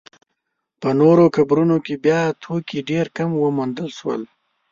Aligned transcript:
په 0.81 0.89
نورو 1.01 1.23
قبرونو 1.35 1.77
کې 1.85 1.95
بیا 2.05 2.21
توکي 2.43 2.79
ډېر 2.89 3.05
کم 3.17 3.29
وموندل 3.43 3.87
شول. 3.97 4.21